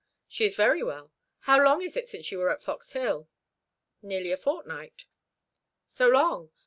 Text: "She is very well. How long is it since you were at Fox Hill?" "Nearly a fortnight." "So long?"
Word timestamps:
"She 0.27 0.45
is 0.45 0.55
very 0.55 0.81
well. 0.81 1.11
How 1.41 1.61
long 1.63 1.83
is 1.83 1.95
it 1.95 2.07
since 2.07 2.31
you 2.31 2.39
were 2.39 2.49
at 2.49 2.63
Fox 2.63 2.93
Hill?" 2.93 3.29
"Nearly 4.01 4.31
a 4.31 4.35
fortnight." 4.37 5.05
"So 5.85 6.07
long?" 6.09 6.49